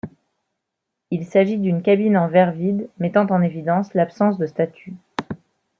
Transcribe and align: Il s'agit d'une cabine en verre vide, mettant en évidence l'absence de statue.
Il 1.11 1.27
s'agit 1.27 1.59
d'une 1.59 1.83
cabine 1.83 2.17
en 2.17 2.27
verre 2.27 2.53
vide, 2.53 2.89
mettant 2.97 3.27
en 3.27 3.43
évidence 3.43 3.93
l'absence 3.93 4.39
de 4.39 4.47
statue. 4.47 4.95